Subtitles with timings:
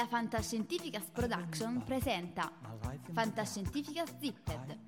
[0.00, 2.50] La Fantascientificas Production presenta
[3.12, 4.78] Fantascientificas Zipped.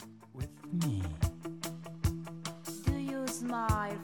[2.86, 3.98] Do you smile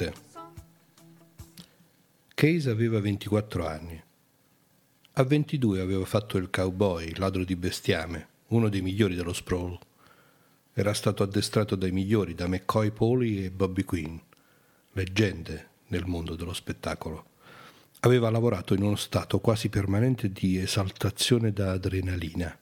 [0.00, 0.12] neuromante.
[2.34, 4.02] Case aveva 24 anni.
[5.14, 9.78] A 22 aveva fatto il cowboy, ladro di bestiame, uno dei migliori dello sprawl.
[10.72, 14.16] Era stato addestrato dai migliori, da McCoy Poli e Bobby Quinn,
[14.92, 17.26] leggende nel mondo dello spettacolo.
[18.00, 22.56] Aveva lavorato in uno stato quasi permanente di esaltazione da adrenalina,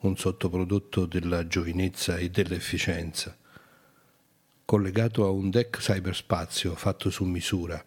[0.00, 3.34] un sottoprodotto della giovinezza e dell'efficienza
[4.72, 7.84] collegato a un deck cyberspazio fatto su misura,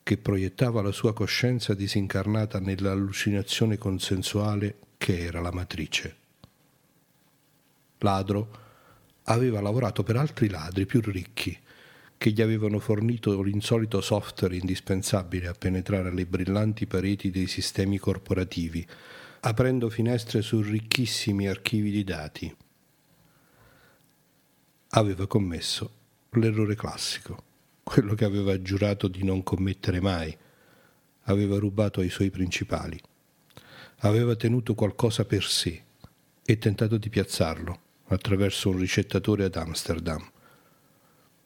[0.00, 6.16] che proiettava la sua coscienza disincarnata nell'allucinazione consensuale che era la matrice.
[7.98, 8.58] Ladro
[9.24, 11.58] aveva lavorato per altri ladri più ricchi,
[12.16, 18.86] che gli avevano fornito l'insolito software indispensabile a penetrare le brillanti pareti dei sistemi corporativi,
[19.40, 22.56] aprendo finestre su ricchissimi archivi di dati.
[24.90, 25.98] Aveva commesso
[26.32, 27.42] l'errore classico,
[27.82, 30.36] quello che aveva giurato di non commettere mai.
[31.24, 33.00] Aveva rubato ai suoi principali.
[33.98, 35.82] Aveva tenuto qualcosa per sé
[36.44, 40.24] e tentato di piazzarlo attraverso un ricettatore ad Amsterdam.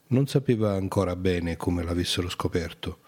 [0.09, 3.01] Non sapeva ancora bene come l'avessero scoperto,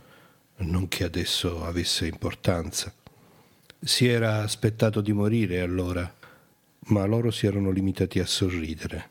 [0.59, 2.93] non che adesso avesse importanza.
[3.79, 6.13] Si era aspettato di morire allora,
[6.89, 9.11] ma loro si erano limitati a sorridere.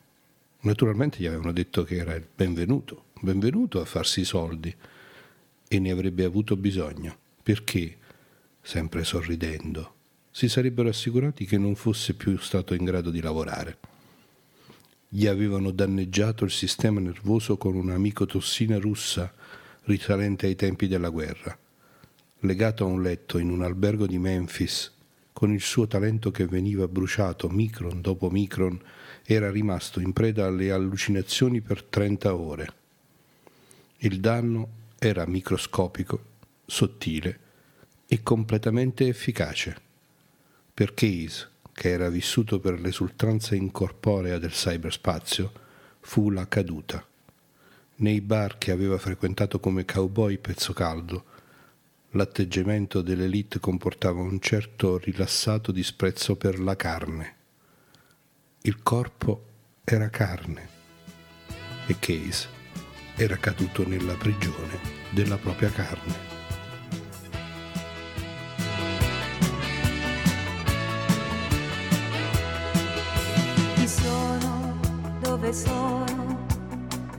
[0.65, 4.75] Naturalmente gli avevano detto che era il benvenuto, benvenuto a farsi i soldi
[5.67, 7.95] e ne avrebbe avuto bisogno, perché,
[8.61, 9.93] sempre sorridendo,
[10.31, 13.77] si sarebbero assicurati che non fosse più stato in grado di lavorare.
[15.07, 19.31] Gli avevano danneggiato il sistema nervoso con una micotossina russa
[19.83, 21.55] risalente ai tempi della guerra.
[22.39, 24.91] Legato a un letto in un albergo di Memphis,
[25.31, 28.81] con il suo talento che veniva bruciato micron dopo micron,
[29.27, 32.73] era rimasto in preda alle allucinazioni per 30 ore.
[33.97, 34.69] Il danno
[34.99, 36.33] era microscopico,
[36.65, 37.39] sottile
[38.07, 39.75] e completamente efficace.
[40.71, 45.51] Per Case, che era vissuto per l'esultanza incorporea del cyberspazio,
[46.01, 47.03] fu la caduta.
[47.97, 51.23] Nei bar che aveva frequentato come cowboy pezzo caldo,
[52.11, 57.34] l'atteggiamento dell'elite comportava un certo rilassato disprezzo per la carne.
[58.67, 59.43] Il corpo
[59.83, 60.67] era carne
[61.85, 62.49] e Case
[63.15, 64.79] era caduto nella prigione
[65.11, 66.13] della propria carne.
[73.75, 74.79] chi sono,
[75.19, 76.47] dove sono,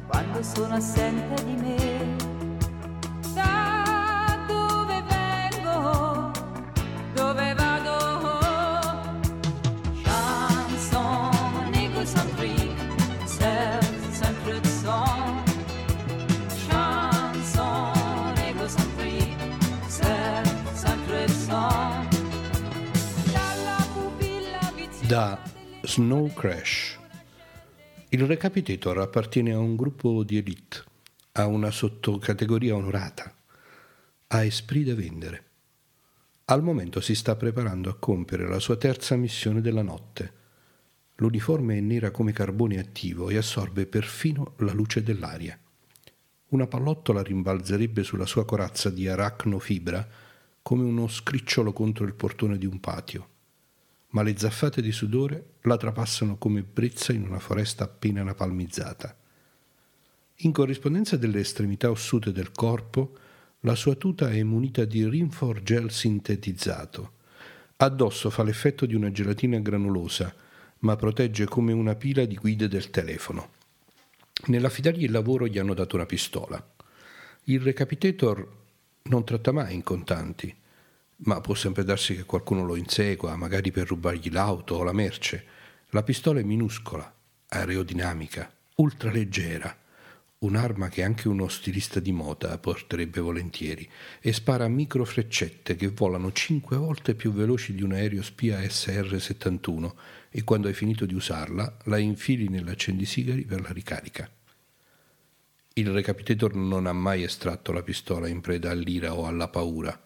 [0.08, 1.95] quando sono assente di me.
[25.96, 26.98] Snow Crash.
[28.10, 30.84] Il Recapitator appartiene a un gruppo di elite,
[31.32, 33.34] a una sottocategoria onorata,
[34.26, 35.44] a esprit da vendere.
[36.44, 40.32] Al momento si sta preparando a compiere la sua terza missione della notte.
[41.14, 45.58] L'uniforme è nera come carbone attivo e assorbe perfino la luce dell'aria.
[46.48, 50.06] Una pallottola rimbalzerebbe sulla sua corazza di arachnofibra
[50.60, 53.28] come uno scricciolo contro il portone di un patio
[54.16, 59.14] ma le zaffate di sudore la trapassano come brezza in una foresta appena napalmizzata.
[60.36, 63.14] In corrispondenza delle estremità ossute del corpo,
[63.60, 67.12] la sua tuta è munita di rinfor gel sintetizzato.
[67.76, 70.34] Addosso fa l'effetto di una gelatina granulosa,
[70.78, 73.50] ma protegge come una pila di guide del telefono.
[74.46, 76.74] Nell'affidargli il lavoro gli hanno dato una pistola.
[77.44, 78.48] Il recapitator
[79.02, 80.56] non tratta mai in contanti,
[81.18, 85.44] ma può sempre darsi che qualcuno lo insegua, magari per rubargli l'auto o la merce.
[85.90, 87.12] La pistola è minuscola,
[87.48, 89.84] aerodinamica, ultraleggera,
[90.38, 93.88] un'arma che anche uno stilista di moda porterebbe volentieri,
[94.20, 99.92] e spara microfreccette che volano cinque volte più veloci di un aereo spia SR-71
[100.30, 104.30] e quando hai finito di usarla la infili nell'accendisigari per la ricarica.
[105.72, 110.05] Il recapitator non ha mai estratto la pistola in preda all'ira o alla paura.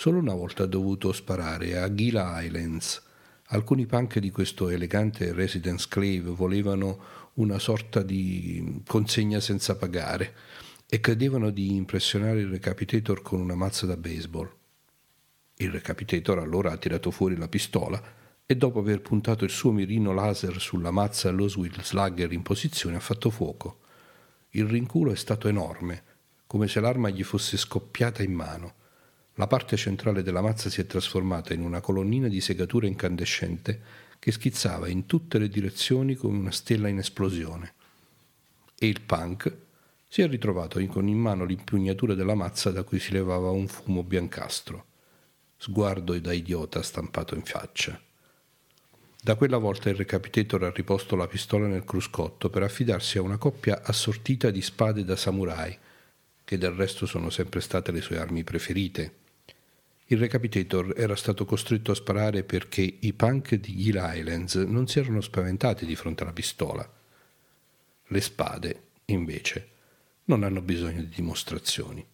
[0.00, 3.02] Solo una volta ha dovuto sparare a Gila Islands.
[3.48, 6.98] Alcuni punk di questo elegante residence clave volevano
[7.34, 10.34] una sorta di consegna senza pagare
[10.88, 14.50] e credevano di impressionare il recapitator con una mazza da baseball.
[15.56, 18.02] Il recapitator allora ha tirato fuori la pistola
[18.46, 23.00] e dopo aver puntato il suo mirino laser sulla mazza Loswell Slugger in posizione ha
[23.00, 23.80] fatto fuoco.
[24.52, 26.04] Il rinculo è stato enorme,
[26.46, 28.78] come se l'arma gli fosse scoppiata in mano.
[29.34, 33.80] La parte centrale della mazza si è trasformata in una colonnina di segatura incandescente
[34.18, 37.74] che schizzava in tutte le direzioni come una stella in esplosione.
[38.78, 39.56] E il punk
[40.06, 44.02] si è ritrovato con in mano l'impugnatura della mazza da cui si levava un fumo
[44.02, 44.86] biancastro.
[45.56, 48.00] Sguardo da idiota stampato in faccia.
[49.22, 53.36] Da quella volta il recapitator ha riposto la pistola nel cruscotto per affidarsi a una
[53.36, 55.76] coppia assortita di spade da samurai,
[56.42, 59.18] che del resto sono sempre state le sue armi preferite.
[60.12, 64.98] Il recapitator era stato costretto a sparare perché i punk di Gill Islands non si
[64.98, 66.92] erano spaventati di fronte alla pistola.
[68.08, 69.68] Le spade, invece,
[70.24, 72.04] non hanno bisogno di dimostrazioni.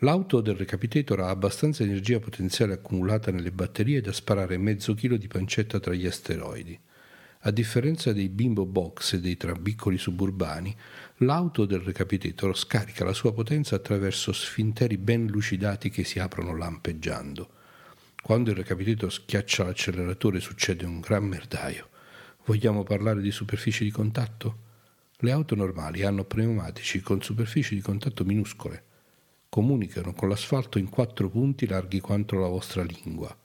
[0.00, 5.28] L'auto del recapitator ha abbastanza energia potenziale accumulata nelle batterie da sparare mezzo chilo di
[5.28, 6.78] pancetta tra gli asteroidi.
[7.44, 10.72] A differenza dei bimbo box e dei trabiccoli suburbani,
[11.18, 17.50] l'auto del recapitator scarica la sua potenza attraverso sfinteri ben lucidati che si aprono lampeggiando.
[18.22, 21.88] Quando il recapitator schiaccia l'acceleratore succede un gran merdaio.
[22.44, 24.58] Vogliamo parlare di superfici di contatto?
[25.16, 28.84] Le auto normali hanno pneumatici con superfici di contatto minuscole.
[29.48, 33.36] Comunicano con l'asfalto in quattro punti larghi quanto la vostra lingua.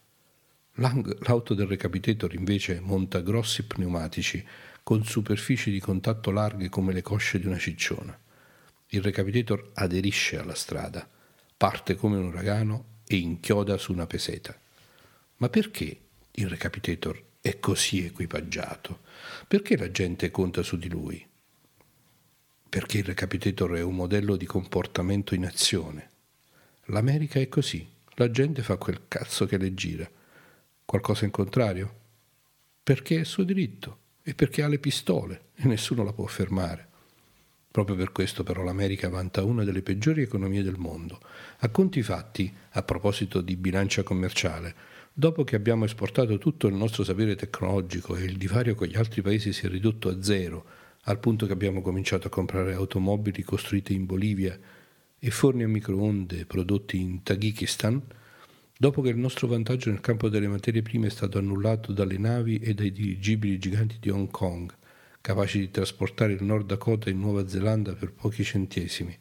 [0.79, 4.45] L'auto del recapitator invece monta grossi pneumatici
[4.83, 8.17] con superfici di contatto larghe come le cosce di una cicciona.
[8.89, 11.09] Il recapitator aderisce alla strada,
[11.57, 14.55] parte come un uragano e inchioda su una peseta.
[15.37, 15.99] Ma perché
[16.31, 18.99] il recapitator è così equipaggiato?
[19.47, 21.25] Perché la gente conta su di lui?
[22.69, 26.09] Perché il recapitator è un modello di comportamento in azione.
[26.85, 30.09] L'America è così, la gente fa quel cazzo che le gira
[30.89, 31.95] Qualcosa in contrario?
[32.81, 36.87] Perché è suo diritto e perché ha le pistole e nessuno la può fermare.
[37.69, 41.19] Proprio per questo però l'America vanta una delle peggiori economie del mondo.
[41.57, 44.73] A conti fatti, a proposito di bilancia commerciale,
[45.11, 49.21] dopo che abbiamo esportato tutto il nostro sapere tecnologico e il divario con gli altri
[49.21, 50.63] paesi si è ridotto a zero,
[51.01, 54.57] al punto che abbiamo cominciato a comprare automobili costruite in Bolivia
[55.19, 58.01] e forni a microonde prodotti in Tagikistan,
[58.79, 62.59] Dopo che il nostro vantaggio nel campo delle materie prime è stato annullato dalle navi
[62.59, 64.71] e dai dirigibili giganti di Hong Kong,
[65.19, 69.17] capaci di trasportare il Nord Dakota in Nuova Zelanda per pochi centesimi,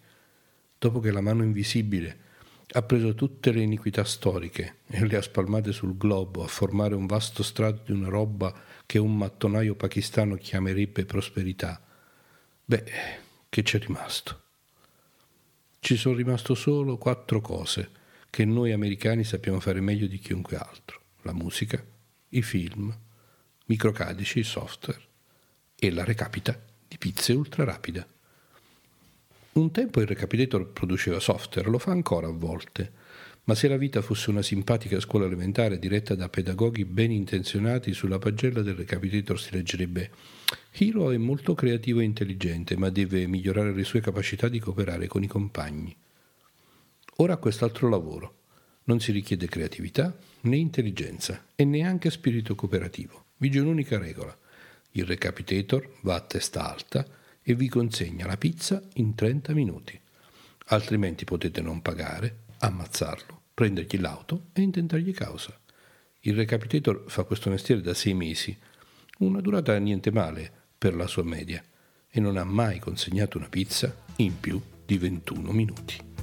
[0.77, 2.25] dopo che la mano invisibile
[2.73, 7.07] ha preso tutte le iniquità storiche e le ha spalmate sul globo a formare un
[7.07, 8.55] vasto strato di una roba
[8.85, 11.83] che un mattonaio pakistano chiamerebbe prosperità,
[12.63, 12.85] beh,
[13.49, 14.43] che c'è rimasto?
[15.81, 21.01] Ci sono rimasto solo quattro cose che noi americani sappiamo fare meglio di chiunque altro.
[21.23, 21.83] La musica,
[22.31, 22.95] i film,
[23.67, 25.01] microcadici, software
[25.75, 28.07] e la recapita di pizze ultra rapida.
[29.53, 32.93] Un tempo il Recapitator produceva software, lo fa ancora a volte,
[33.45, 38.19] ma se la vita fosse una simpatica scuola elementare diretta da pedagoghi ben intenzionati, sulla
[38.19, 40.11] pagella del Recapitator si leggerebbe
[40.79, 45.23] Hiro è molto creativo e intelligente, ma deve migliorare le sue capacità di cooperare con
[45.23, 45.97] i compagni.
[47.19, 48.35] Ora quest'altro lavoro.
[48.85, 53.25] Non si richiede creatività né intelligenza e neanche spirito cooperativo.
[53.39, 54.37] Vige un'unica regola.
[54.93, 57.07] Il recapitator va a testa alta
[57.43, 59.99] e vi consegna la pizza in 30 minuti.
[60.67, 65.59] Altrimenti potete non pagare, ammazzarlo, prendergli l'auto e intentargli causa.
[66.21, 68.55] Il recapitator fa questo mestiere da sei mesi,
[69.19, 71.65] una durata niente male per la sua media,
[72.11, 76.16] e non ha mai consegnato una pizza in più di 21 minuti.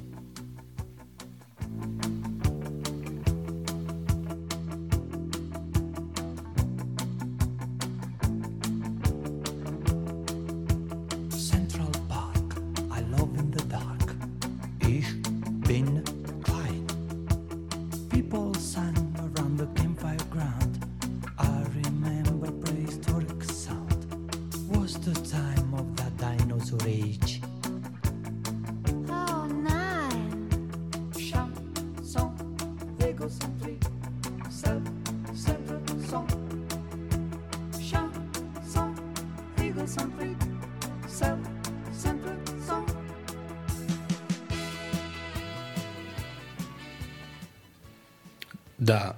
[48.75, 49.15] Da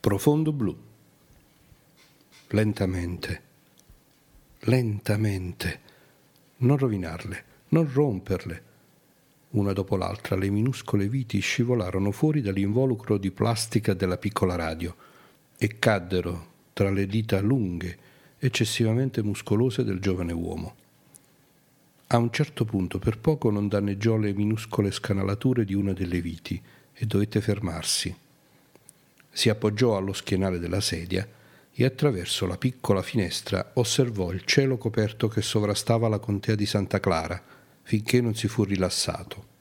[0.00, 0.76] profondo blu,
[2.48, 3.42] lentamente,
[4.60, 5.80] lentamente,
[6.56, 8.62] non rovinarle, non romperle.
[9.50, 14.96] Una dopo l'altra le minuscole viti scivolarono fuori dall'involucro di plastica della piccola radio
[15.56, 17.98] e caddero tra le dita lunghe
[18.44, 20.74] eccessivamente muscolose del giovane uomo.
[22.08, 26.60] A un certo punto per poco non danneggiò le minuscole scanalature di una delle viti
[26.92, 28.14] e dovette fermarsi.
[29.30, 31.26] Si appoggiò allo schienale della sedia
[31.72, 37.00] e attraverso la piccola finestra osservò il cielo coperto che sovrastava la contea di Santa
[37.00, 37.42] Clara
[37.82, 39.52] finché non si fu rilassato.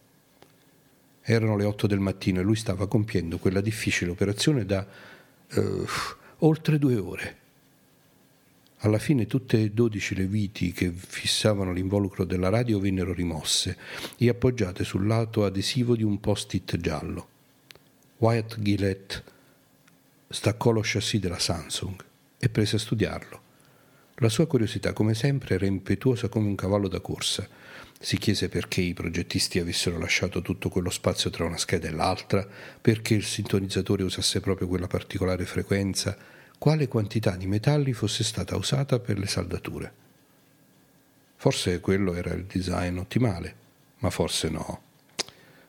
[1.21, 4.85] Erano le otto del mattino e lui stava compiendo quella difficile operazione da
[5.53, 5.85] uh,
[6.39, 7.42] oltre due ore.
[8.85, 13.77] Alla fine tutte e dodici le viti che fissavano l'involucro della radio vennero rimosse
[14.17, 17.27] e appoggiate sul lato adesivo di un post-it giallo.
[18.17, 19.23] Wyatt Gillette
[20.27, 21.95] staccò lo chassis della Samsung
[22.37, 23.41] e prese a studiarlo.
[24.15, 27.47] La sua curiosità, come sempre, era impetuosa come un cavallo da corsa.
[27.97, 32.45] Si chiese perché i progettisti avessero lasciato tutto quello spazio tra una scheda e l'altra,
[32.81, 36.17] perché il sintonizzatore usasse proprio quella particolare frequenza,
[36.63, 39.93] quale quantità di metalli fosse stata usata per le saldature.
[41.35, 43.55] Forse quello era il design ottimale,
[43.97, 44.81] ma forse no.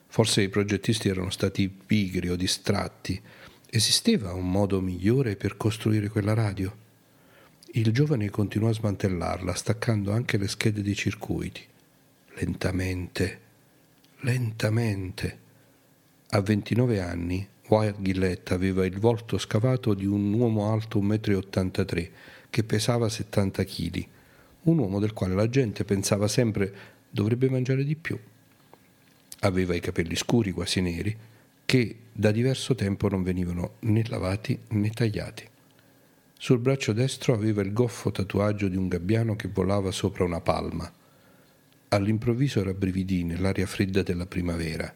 [0.07, 3.21] Forse i progettisti erano stati pigri o distratti.
[3.69, 6.73] Esisteva un modo migliore per costruire quella radio?
[7.73, 11.61] Il giovane continuò a smantellarla, staccando anche le schede dei circuiti.
[12.35, 13.39] Lentamente,
[14.19, 15.39] lentamente.
[16.29, 22.07] A 29 anni Wyatt Gillette aveva il volto scavato di un uomo alto 1,83 m
[22.51, 24.07] che pesava 70 kg,
[24.63, 26.73] un uomo del quale la gente pensava sempre
[27.09, 28.17] dovrebbe mangiare di più.
[29.39, 31.15] Aveva i capelli scuri, quasi neri,
[31.65, 35.47] che da diverso tempo non venivano né lavati né tagliati.
[36.37, 40.91] Sul braccio destro aveva il goffo tatuaggio di un gabbiano che volava sopra una palma.
[41.89, 44.93] All'improvviso rabbrividì nell'aria fredda della primavera.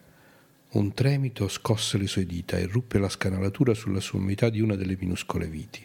[0.72, 4.96] Un tremito scosse le sue dita e ruppe la scanalatura sulla sommità di una delle
[4.96, 5.84] minuscole viti.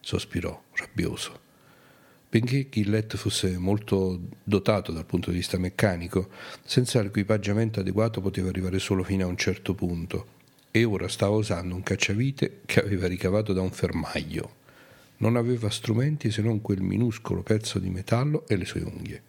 [0.00, 1.40] Sospirò, rabbioso.
[2.30, 6.30] Benché Gillette fosse molto dotato dal punto di vista meccanico,
[6.64, 10.26] senza l'equipaggiamento adeguato poteva arrivare solo fino a un certo punto
[10.70, 14.54] e ora stava usando un cacciavite che aveva ricavato da un fermaglio.
[15.18, 19.22] Non aveva strumenti se non quel minuscolo pezzo di metallo e le sue unghie.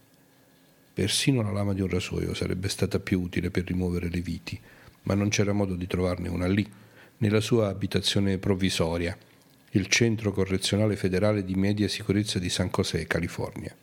[0.94, 4.60] Persino la lama di un rasoio sarebbe stata più utile per rimuovere le viti,
[5.04, 6.70] ma non c'era modo di trovarne una lì,
[7.18, 9.18] nella sua abitazione provvisoria,
[9.72, 13.76] il Centro Correzionale Federale di Media Sicurezza di San José, California.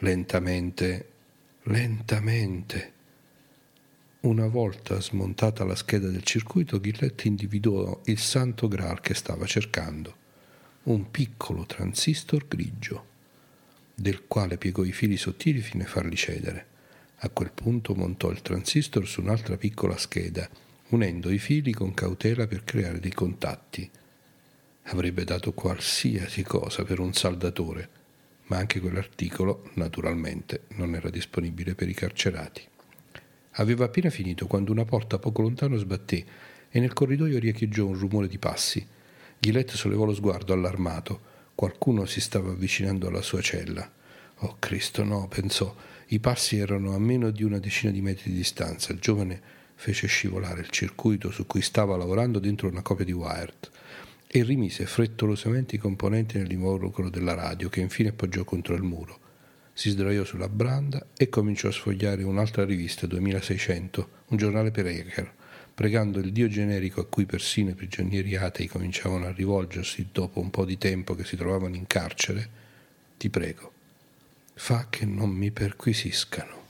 [0.00, 1.08] Lentamente,
[1.62, 2.92] lentamente.
[4.20, 10.14] Una volta smontata la scheda del circuito, Gillette individuò il santo Graal che stava cercando,
[10.84, 13.14] un piccolo transistor grigio,
[13.96, 16.66] del quale piegò i fili sottili fino a farli cedere.
[17.20, 20.48] A quel punto montò il transistor su un'altra piccola scheda,
[20.90, 23.90] unendo i fili con cautela per creare dei contatti
[24.88, 27.88] avrebbe dato qualsiasi cosa per un saldatore,
[28.44, 32.62] ma anche quell'articolo, naturalmente, non era disponibile per i carcerati.
[33.58, 36.24] Aveva appena finito quando una porta poco lontano sbatté
[36.70, 38.86] e nel corridoio riecheggiò un rumore di passi.
[39.38, 41.34] Gillette sollevò lo sguardo allarmato.
[41.56, 43.90] Qualcuno si stava avvicinando alla sua cella.
[44.40, 45.74] Oh Cristo, no, pensò.
[46.08, 48.92] I passi erano a meno di una decina di metri di distanza.
[48.92, 49.40] Il giovane
[49.74, 53.70] fece scivolare il circuito su cui stava lavorando dentro una copia di Wired
[54.26, 59.18] e rimise frettolosamente i componenti nell'involucro della radio che infine appoggiò contro il muro.
[59.72, 65.34] Si sdraiò sulla branda e cominciò a sfogliare un'altra rivista 2600, un giornale per hacker,
[65.76, 70.48] pregando il dio generico a cui persino i prigionieri atei cominciavano a rivolgersi dopo un
[70.48, 72.48] po' di tempo che si trovavano in carcere,
[73.18, 73.72] ti prego,
[74.54, 76.64] fa che non mi perquisiscano.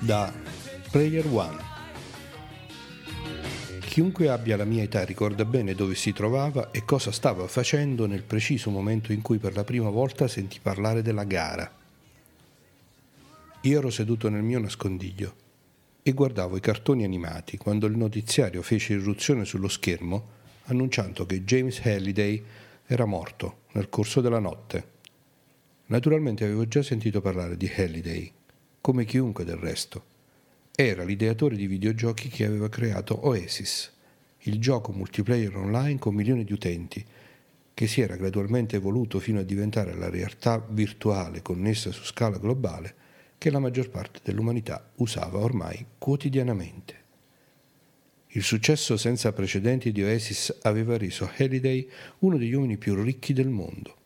[0.00, 0.32] Da
[0.90, 1.76] Player One.
[3.80, 8.22] Chiunque abbia la mia età ricorda bene dove si trovava e cosa stava facendo nel
[8.22, 11.74] preciso momento in cui per la prima volta sentì parlare della gara.
[13.62, 15.34] Io ero seduto nel mio nascondiglio
[16.02, 20.36] e guardavo i cartoni animati quando il notiziario fece irruzione sullo schermo
[20.66, 22.44] annunciando che James Halliday
[22.86, 24.96] era morto nel corso della notte.
[25.86, 28.32] Naturalmente avevo già sentito parlare di Halliday,
[28.88, 30.02] come chiunque del resto.
[30.74, 33.92] Era l'ideatore di videogiochi che aveva creato Oasis,
[34.44, 37.04] il gioco multiplayer online con milioni di utenti,
[37.74, 42.94] che si era gradualmente evoluto fino a diventare la realtà virtuale connessa su scala globale
[43.36, 46.94] che la maggior parte dell'umanità usava ormai quotidianamente.
[48.28, 51.86] Il successo senza precedenti di Oasis aveva reso Halliday
[52.20, 53.96] uno degli uomini più ricchi del mondo.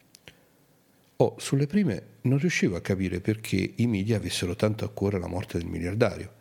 [1.18, 5.26] Oh, sulle prime non riuscivo a capire perché i media avessero tanto a cuore la
[5.26, 6.40] morte del miliardario.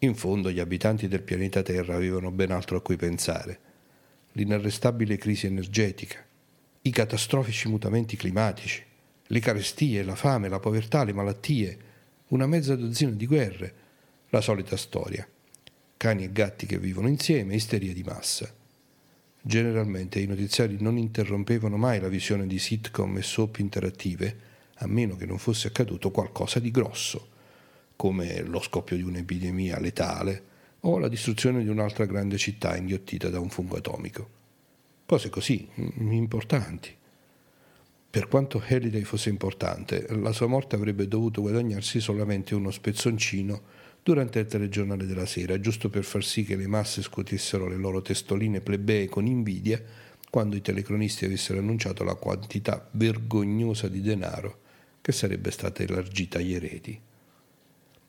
[0.00, 3.60] In fondo gli abitanti del pianeta Terra avevano ben altro a cui pensare.
[4.32, 6.24] L'inarrestabile crisi energetica,
[6.82, 8.82] i catastrofici mutamenti climatici,
[9.26, 11.78] le carestie, la fame, la povertà, le malattie,
[12.28, 13.74] una mezza dozzina di guerre,
[14.28, 15.26] la solita storia.
[15.96, 18.52] Cani e gatti che vivono insieme, isteria di massa.
[19.40, 24.36] Generalmente i notiziari non interrompevano mai la visione di sitcom e soap interattive,
[24.78, 27.36] a meno che non fosse accaduto qualcosa di grosso,
[27.96, 30.42] come lo scoppio di un'epidemia letale
[30.80, 34.36] o la distruzione di un'altra grande città inghiottita da un fungo atomico.
[35.04, 36.94] Cose così, importanti.
[38.10, 44.38] Per quanto Halliday fosse importante, la sua morte avrebbe dovuto guadagnarsi solamente uno spezzoncino durante
[44.38, 48.60] il telegiornale della sera, giusto per far sì che le masse scuotessero le loro testoline
[48.60, 49.82] plebee con invidia
[50.30, 54.66] quando i telecronisti avessero annunciato la quantità vergognosa di denaro
[55.08, 57.00] che sarebbe stata elargita agli eredi.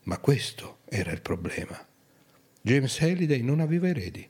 [0.02, 1.82] Ma questo era il problema.
[2.60, 4.28] James Halliday non aveva eredi.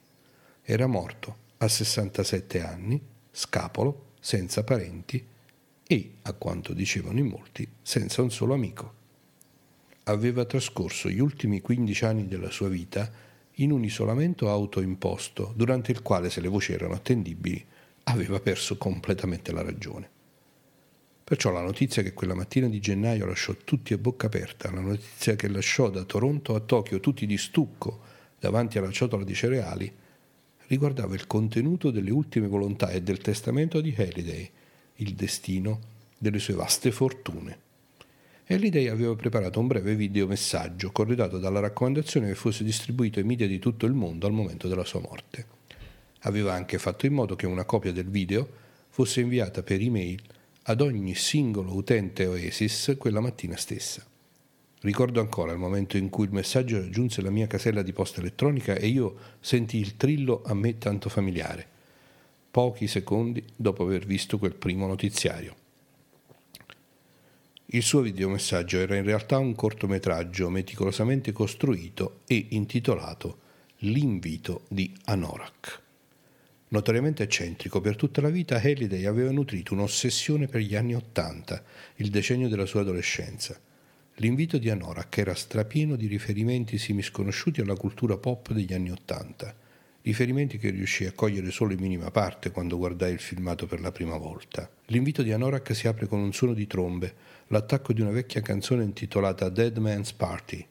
[0.63, 3.03] Era morto a 67 anni,
[3.33, 5.27] scapolo, senza parenti
[5.85, 8.95] e, a quanto dicevano in molti, senza un solo amico
[10.05, 13.11] aveva trascorso gli ultimi 15 anni della sua vita
[13.55, 17.67] in un isolamento autoimposto, durante il quale, se le voci erano attendibili,
[18.05, 20.19] aveva perso completamente la ragione.
[21.31, 25.37] Perciò la notizia che quella mattina di gennaio lasciò tutti a bocca aperta, la notizia
[25.37, 28.01] che lasciò da Toronto a Tokyo tutti di stucco
[28.37, 29.95] davanti alla ciotola di cereali,
[30.67, 34.51] riguardava il contenuto delle ultime volontà e del testamento di Halliday,
[34.97, 35.79] il destino
[36.19, 37.59] delle sue vaste fortune
[38.57, 43.61] l'idei aveva preparato un breve videomessaggio corredato dalla raccomandazione che fosse distribuito ai media di
[43.61, 45.47] tutto il mondo al momento della sua morte.
[46.23, 48.49] Aveva anche fatto in modo che una copia del video
[48.89, 50.21] fosse inviata per email
[50.65, 54.05] ad ogni singolo utente Oasis quella mattina stessa.
[54.81, 58.75] Ricordo ancora il momento in cui il messaggio raggiunse la mia casella di posta elettronica
[58.75, 61.67] e io sentii il trillo a me tanto familiare,
[62.51, 65.55] pochi secondi dopo aver visto quel primo notiziario.
[67.73, 73.39] Il suo videomessaggio era in realtà un cortometraggio meticolosamente costruito e intitolato
[73.85, 75.81] L'invito di Anorak.
[76.73, 81.65] Notoriamente eccentrico, per tutta la vita Halliday aveva nutrito un'ossessione per gli anni Ottanta,
[81.97, 83.59] il decennio della sua adolescenza.
[84.17, 89.53] L'invito di Anorak era strapieno di riferimenti simisconosciuti alla cultura pop degli anni Ottanta,
[90.03, 93.91] riferimenti che riuscì a cogliere solo in minima parte quando guardai il filmato per la
[93.91, 94.71] prima volta.
[94.87, 97.15] L'invito di Anorak si apre con un suono di trombe,
[97.49, 100.65] l'attacco di una vecchia canzone intitolata Dead Man's Party.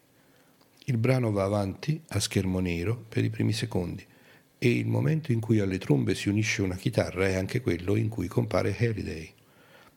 [0.85, 4.07] Il brano va avanti a schermo nero per i primi secondi
[4.61, 8.09] e il momento in cui alle trombe si unisce una chitarra è anche quello in
[8.09, 9.33] cui compare Halliday.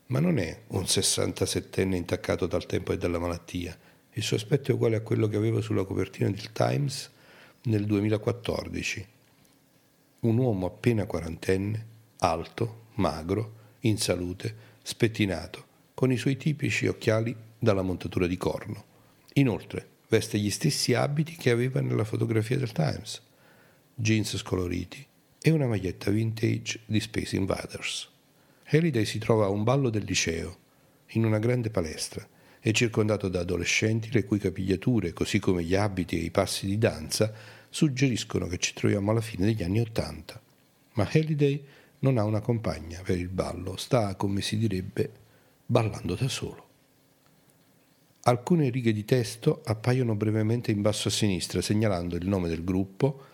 [0.06, 3.76] Ma non è un 67enne intaccato dal tempo e dalla malattia.
[4.12, 7.10] Il suo aspetto è uguale a quello che aveva sulla copertina del Times
[7.62, 9.06] nel 2014.
[10.20, 11.86] Un uomo appena quarantenne,
[12.18, 18.84] alto, magro, in salute, spettinato, con i suoi tipici occhiali dalla montatura di corno.
[19.34, 23.22] Inoltre, veste gli stessi abiti che aveva nella fotografia del Times,
[23.94, 25.06] jeans scoloriti
[25.40, 28.08] e una maglietta vintage di Space Invaders.
[28.66, 30.58] Halliday si trova a un ballo del liceo,
[31.14, 32.26] in una grande palestra,
[32.58, 36.78] è circondato da adolescenti le cui capigliature, così come gli abiti e i passi di
[36.78, 37.32] danza,
[37.68, 40.40] suggeriscono che ci troviamo alla fine degli anni Ottanta.
[40.92, 41.64] Ma Halliday
[42.00, 45.10] non ha una compagna per il ballo, sta, come si direbbe,
[45.66, 46.68] ballando da solo.
[48.22, 53.24] Alcune righe di testo appaiono brevemente in basso a sinistra, segnalando il nome del gruppo,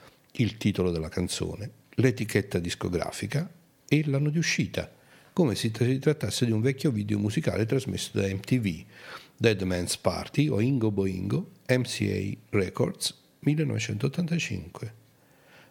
[0.41, 3.51] il titolo della canzone, l'etichetta discografica
[3.89, 4.91] e l'anno di uscita,
[5.33, 8.85] come se si trattasse di un vecchio video musicale trasmesso da MTV,
[9.37, 14.95] Dead Man's Party o Ingo Boingo, MCA Records, 1985.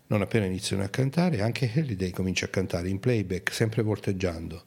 [0.08, 4.64] Non appena iniziano a cantare, anche Halliday comincia a cantare in playback, sempre volteggiando.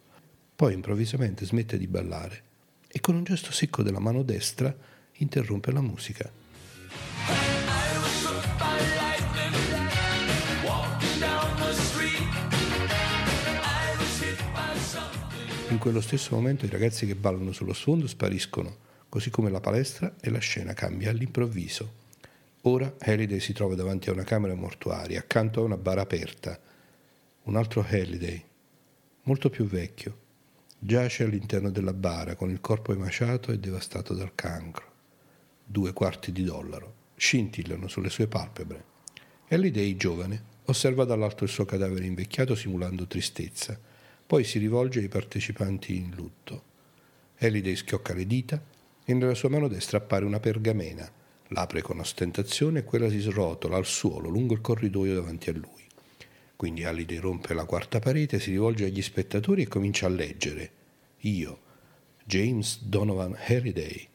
[0.57, 2.43] Poi improvvisamente smette di ballare
[2.89, 4.75] e con un gesto secco della mano destra
[5.15, 6.31] interrompe la musica.
[15.71, 18.77] In quello stesso momento i ragazzi che ballano sullo sfondo spariscono,
[19.09, 21.93] così come la palestra e la scena cambia all'improvviso.
[22.63, 26.59] Ora Halliday si trova davanti a una camera mortuaria, accanto a una bara aperta.
[27.45, 28.45] Un altro Halliday,
[29.23, 30.19] molto più vecchio,
[30.77, 34.87] giace all'interno della bara con il corpo emaciato e devastato dal cancro.
[35.65, 38.85] Due quarti di dollaro scintillano sulle sue palpebre.
[39.51, 43.79] Halliday, giovane, osserva dall'alto il suo cadavere invecchiato simulando tristezza
[44.31, 46.63] poi si rivolge ai partecipanti in lutto.
[47.39, 48.63] Halliday schiocca le dita
[49.05, 51.11] e nella sua mano destra appare una pergamena.
[51.49, 55.85] L'apre con ostentazione e quella si srotola al suolo lungo il corridoio davanti a lui.
[56.55, 60.71] Quindi Halliday rompe la quarta parete, si rivolge agli spettatori e comincia a leggere.
[61.23, 61.61] Io,
[62.23, 64.07] James Donovan Halliday,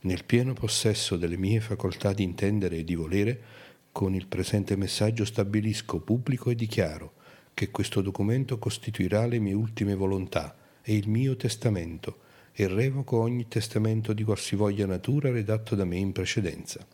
[0.00, 3.40] nel pieno possesso delle mie facoltà di intendere e di volere,
[3.90, 7.20] con il presente messaggio stabilisco pubblico e dichiaro
[7.54, 12.20] che questo documento costituirà le mie ultime volontà e il mio testamento
[12.52, 16.86] e revoco ogni testamento di qualsivoglia natura redatto da me in precedenza.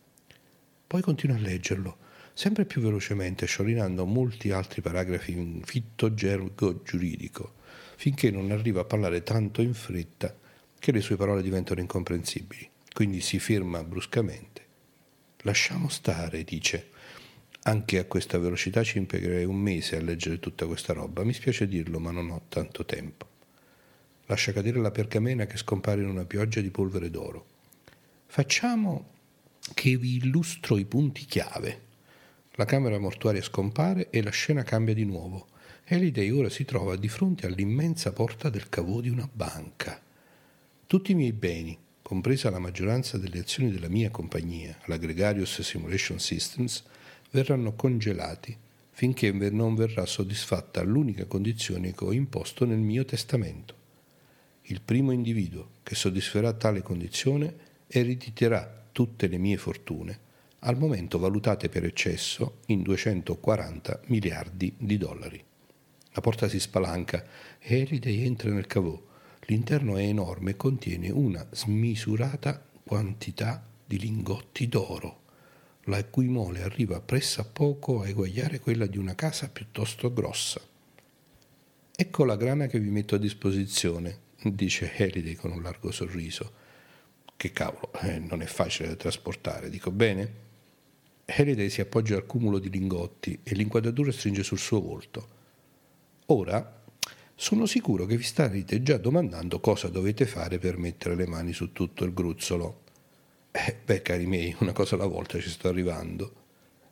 [0.87, 1.97] Poi continua a leggerlo,
[2.33, 7.53] sempre più velocemente, sciorinando molti altri paragrafi in fitto gergo giuridico,
[7.95, 10.35] finché non arriva a parlare tanto in fretta
[10.79, 12.69] che le sue parole diventano incomprensibili.
[12.93, 14.65] Quindi si ferma bruscamente.
[15.43, 16.89] Lasciamo stare, dice.
[17.63, 21.23] Anche a questa velocità ci impiegherei un mese a leggere tutta questa roba.
[21.23, 23.27] Mi spiace dirlo, ma non ho tanto tempo.
[24.27, 27.45] Lascia cadere la pergamena che scompare in una pioggia di polvere d'oro.
[28.27, 29.17] Facciamo
[29.73, 31.87] che vi illustro i punti chiave.
[32.53, 35.47] La camera mortuaria scompare e la scena cambia di nuovo.
[35.87, 40.01] Halliday ora si trova di fronte all'immensa porta del cavò di una banca.
[40.85, 46.19] Tutti i miei beni, compresa la maggioranza delle azioni della mia compagnia, la Gregarious Simulation
[46.19, 46.83] Systems,
[47.31, 48.57] verranno congelati
[48.99, 53.75] finché non verrà soddisfatta l'unica condizione che ho imposto nel mio testamento.
[54.63, 57.55] Il primo individuo che soddisferà tale condizione
[57.87, 60.19] erediterà tutte le mie fortune,
[60.59, 65.41] al momento valutate per eccesso in 240 miliardi di dollari.
[66.11, 67.23] La porta si spalanca
[67.57, 69.01] e Halliday entra nel cavò.
[69.45, 75.27] L'interno è enorme e contiene una smisurata quantità di lingotti d'oro
[75.89, 80.61] la cui mole arriva pressappoco a eguagliare quella di una casa piuttosto grossa.
[81.95, 86.53] Ecco la grana che vi metto a disposizione, dice Halliday con un largo sorriso.
[87.35, 90.47] Che cavolo, eh, non è facile da trasportare, dico bene?
[91.25, 95.27] Halliday si appoggia al cumulo di lingotti e l'inquadratura stringe sul suo volto.
[96.27, 96.83] Ora,
[97.35, 101.71] sono sicuro che vi starete già domandando cosa dovete fare per mettere le mani su
[101.71, 102.83] tutto il gruzzolo.
[103.67, 106.33] Eh, beh, cari miei, una cosa alla volta ci sto arrivando.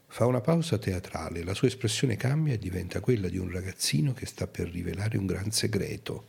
[0.07, 4.25] Fa una pausa teatrale, la sua espressione cambia e diventa quella di un ragazzino che
[4.25, 6.25] sta per rivelare un gran segreto.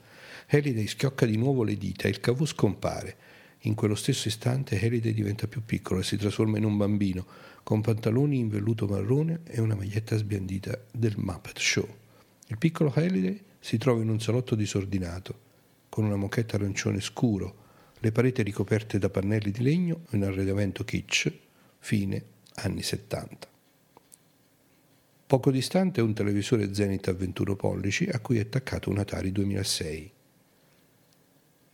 [0.48, 3.16] Halliday schiocca di nuovo le dita e il cavù scompare.
[3.62, 7.26] In quello stesso istante Halliday diventa più piccolo e si trasforma in un bambino,
[7.64, 11.88] con pantaloni in velluto marrone e una maglietta sbiandita del Muppet Show.
[12.46, 15.36] Il piccolo Halliday si trova in un salotto disordinato,
[15.88, 17.66] con una mochetta arancione scuro,
[18.00, 21.32] le pareti ricoperte da pannelli di legno e un arredamento kitsch,
[21.78, 23.48] fine anni 70.
[25.26, 30.12] Poco distante un televisore Zenith a 21 pollici a cui è attaccato un Atari 2006.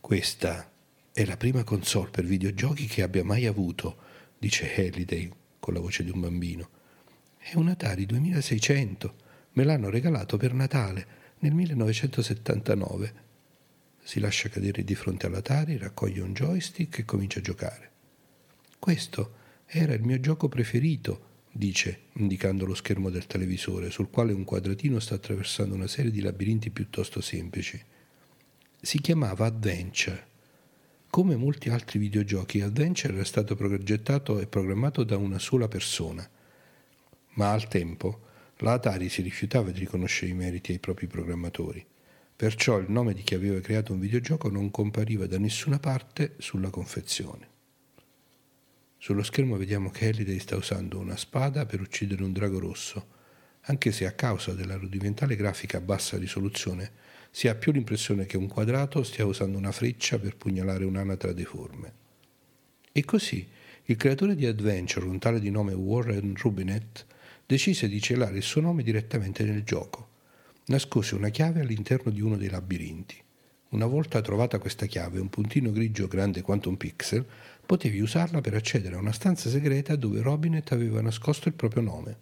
[0.01, 0.71] Questa
[1.11, 3.97] è la prima console per videogiochi che abbia mai avuto,
[4.37, 6.69] dice Halliday con la voce di un bambino.
[7.37, 9.15] È un Atari 2600,
[9.53, 11.07] me l'hanno regalato per Natale
[11.39, 13.24] nel 1979
[14.05, 17.91] si lascia cadere di fronte all'Atari, raccoglie un joystick e comincia a giocare.
[18.77, 19.33] Questo
[19.65, 24.99] era il mio gioco preferito, dice, indicando lo schermo del televisore, sul quale un quadratino
[24.99, 27.83] sta attraversando una serie di labirinti piuttosto semplici.
[28.79, 30.27] Si chiamava Adventure.
[31.09, 36.29] Come molti altri videogiochi, Adventure era stato progettato e programmato da una sola persona,
[37.33, 38.21] ma al tempo
[38.57, 41.83] la Atari si rifiutava di riconoscere i meriti ai propri programmatori.
[42.37, 46.69] Perciò il nome di chi aveva creato un videogioco non compariva da nessuna parte sulla
[46.69, 47.47] confezione.
[48.97, 53.07] Sullo schermo vediamo che Halliday sta usando una spada per uccidere un drago rosso,
[53.67, 56.91] anche se a causa della rudimentale grafica a bassa risoluzione
[57.31, 61.93] si ha più l'impressione che un quadrato stia usando una freccia per pugnalare un'anatra deforme.
[62.91, 63.47] E così
[63.85, 67.05] il creatore di Adventure, un tale di nome Warren Rubinet,
[67.45, 70.09] decise di celare il suo nome direttamente nel gioco.
[70.65, 73.21] Nascose una chiave all'interno di uno dei labirinti.
[73.69, 77.25] Una volta trovata questa chiave, un puntino grigio grande quanto un pixel,
[77.65, 82.17] potevi usarla per accedere a una stanza segreta dove Robinet aveva nascosto il proprio nome.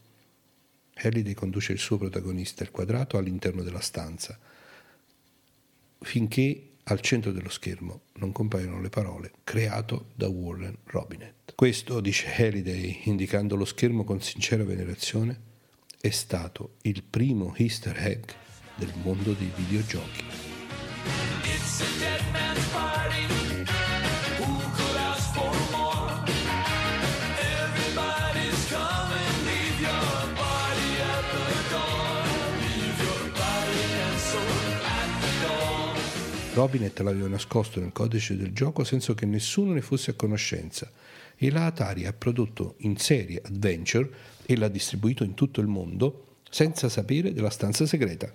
[0.95, 4.37] Halliday conduce il suo protagonista, il quadrato, all'interno della stanza,
[5.99, 11.53] finché al centro dello schermo non compaiono le parole creato da Warren Robinet.
[11.55, 15.51] Questo, dice Halliday, indicando lo schermo con sincera venerazione,
[16.05, 18.25] è stato il primo easter egg
[18.75, 20.25] del mondo dei videogiochi.
[36.53, 40.91] Robinet l'aveva nascosto nel codice del gioco senza che nessuno ne fosse a conoscenza
[41.35, 44.09] e la Atari ha prodotto in serie Adventure
[44.45, 48.31] e l'ha distribuito in tutto il mondo senza sapere della stanza segreta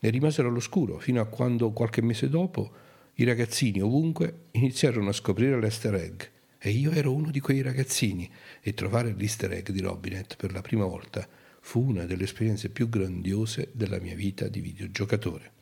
[0.00, 2.70] e rimasero all'oscuro fino a quando qualche mese dopo
[3.14, 6.22] i ragazzini ovunque iniziarono a scoprire l'easter egg
[6.58, 8.28] e io ero uno di quei ragazzini
[8.60, 11.26] e trovare l'easter egg di Robinet per la prima volta
[11.60, 15.52] fu una delle esperienze più grandiose della mia vita di videogiocatore.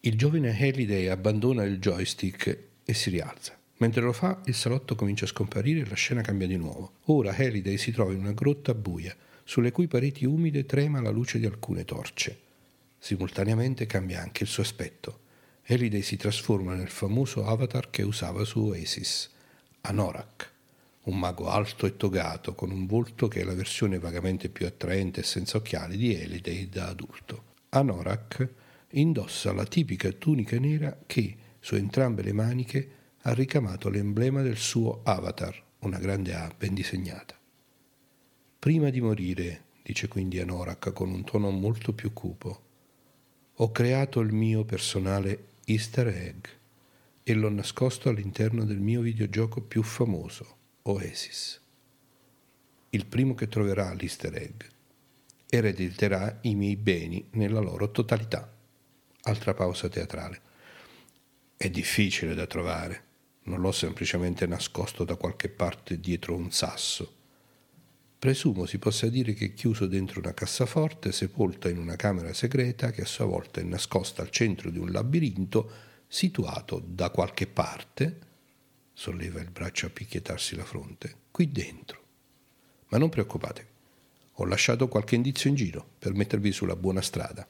[0.00, 3.59] Il giovane Halliday abbandona il joystick e si rialza.
[3.80, 6.96] Mentre lo fa, il salotto comincia a scomparire e la scena cambia di nuovo.
[7.04, 11.38] Ora Halliday si trova in una grotta buia, sulle cui pareti umide trema la luce
[11.38, 12.38] di alcune torce.
[12.98, 15.20] Simultaneamente cambia anche il suo aspetto.
[15.66, 19.30] Halliday si trasforma nel famoso avatar che usava su Oasis,
[19.82, 20.52] Anorak,
[21.04, 25.20] un mago alto e togato con un volto che è la versione vagamente più attraente
[25.20, 27.44] e senza occhiali di Halliday da adulto.
[27.70, 28.46] Anorak
[28.90, 32.90] indossa la tipica tunica nera che, su entrambe le maniche,
[33.30, 37.38] ha ricamato l'emblema del suo avatar, una grande A ben disegnata.
[38.58, 42.62] Prima di morire, dice quindi Anorak con un tono molto più cupo,
[43.54, 46.44] ho creato il mio personale easter egg
[47.22, 51.60] e l'ho nascosto all'interno del mio videogioco più famoso, Oasis.
[52.90, 54.62] Il primo che troverà l'easter egg
[55.48, 58.52] erediterà i miei beni nella loro totalità.
[59.22, 60.40] Altra pausa teatrale.
[61.56, 63.08] È difficile da trovare,
[63.50, 67.18] non l'ho semplicemente nascosto da qualche parte dietro un sasso
[68.20, 72.90] Presumo si possa dire che è chiuso dentro una cassaforte sepolta in una camera segreta
[72.90, 75.70] che a sua volta è nascosta al centro di un labirinto
[76.06, 78.18] situato da qualche parte,
[78.92, 82.02] solleva il braccio a picchietarsi la fronte, qui dentro.
[82.88, 83.68] Ma non preoccupatevi,
[84.32, 87.48] ho lasciato qualche indizio in giro per mettervi sulla buona strada.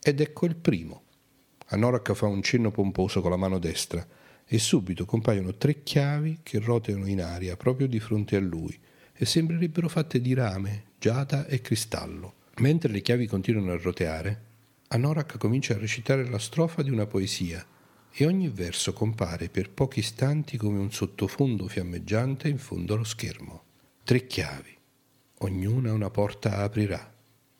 [0.00, 1.02] Ed ecco il primo.
[1.70, 4.06] Anorak fa un cenno pomposo con la mano destra
[4.50, 8.76] e subito compaiono tre chiavi che roteano in aria proprio di fronte a lui
[9.12, 12.34] e sembrerebbero fatte di rame, giada e cristallo.
[12.58, 14.46] Mentre le chiavi continuano a roteare,
[14.88, 17.64] Anorak comincia a recitare la strofa di una poesia
[18.10, 23.64] e ogni verso compare per pochi istanti come un sottofondo fiammeggiante in fondo allo schermo.
[24.02, 24.76] Tre chiavi,
[25.40, 27.12] ognuna una porta aprirà,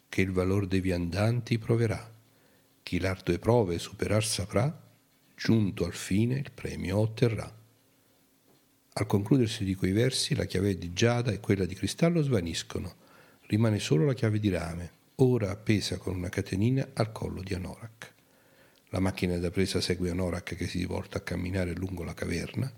[0.09, 2.11] che il valor dei viandanti proverà.
[2.83, 4.88] Chi l'ardue prove superar saprà,
[5.39, 7.57] giunto al fine il premio otterrà.
[8.95, 12.97] Al concludersi di quei versi la chiave di giada e quella di cristallo svaniscono,
[13.43, 18.15] rimane solo la chiave di rame, ora appesa con una catenina al collo di Anorak.
[18.89, 22.71] La macchina da presa segue Anorak che si volta a camminare lungo la caverna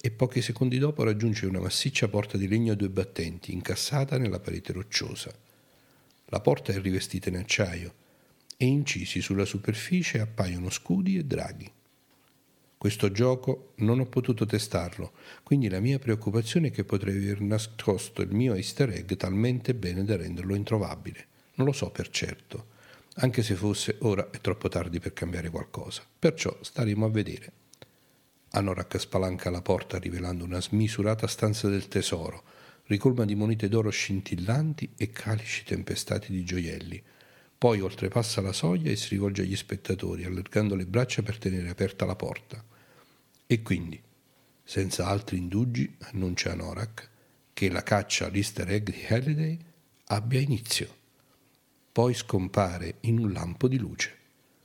[0.00, 4.40] e pochi secondi dopo raggiunge una massiccia porta di legno a due battenti incassata nella
[4.40, 5.30] parete rocciosa.
[6.26, 7.94] La porta è rivestita in acciaio
[8.56, 11.70] e incisi sulla superficie appaiono scudi e draghi.
[12.82, 15.12] Questo gioco non ho potuto testarlo,
[15.44, 20.02] quindi la mia preoccupazione è che potrei aver nascosto il mio easter egg talmente bene
[20.02, 21.26] da renderlo introvabile.
[21.54, 22.70] Non lo so per certo,
[23.18, 26.02] anche se fosse ora è troppo tardi per cambiare qualcosa.
[26.18, 27.52] Perciò staremo a vedere.
[28.50, 32.42] Anorak spalanca la porta rivelando una smisurata stanza del tesoro,
[32.86, 37.00] ricolma di monete d'oro scintillanti e calici tempestati di gioielli.
[37.56, 42.04] Poi oltrepassa la soglia e si rivolge agli spettatori, allargando le braccia per tenere aperta
[42.04, 42.70] la porta.
[43.52, 44.02] E quindi,
[44.64, 47.10] senza altri indugi, annuncia Norak
[47.52, 49.58] che la caccia all'easter egg di Halliday
[50.06, 50.88] abbia inizio.
[51.92, 54.16] Poi scompare in un lampo di luce,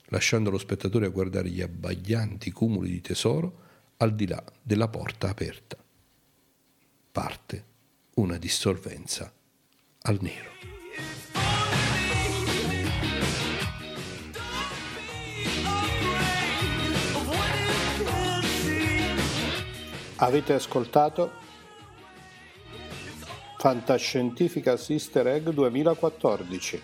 [0.06, 3.60] lasciando lo spettatore a guardare gli abbaglianti cumuli di tesoro
[3.97, 5.76] al di là della porta aperta.
[7.12, 7.65] Parte
[8.13, 9.30] una dissolvenza
[10.04, 10.52] al nero.
[20.19, 21.32] Avete ascoltato
[23.60, 26.82] Fantascientifica Sister Egg 2014.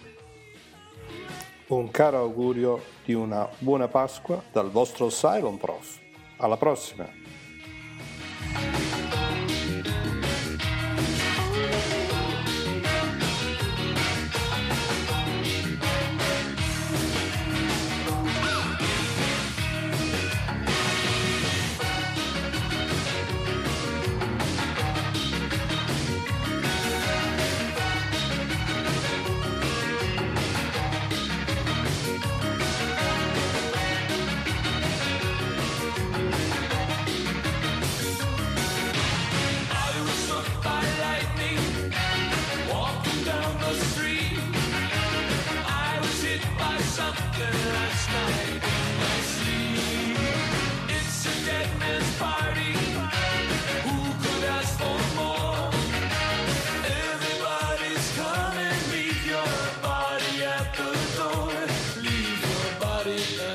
[1.69, 5.99] Un caro augurio di una buona Pasqua dal vostro Cylon Prof.
[6.37, 7.22] Alla prossima!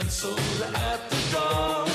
[0.09, 0.39] cancel
[0.75, 1.88] at the door.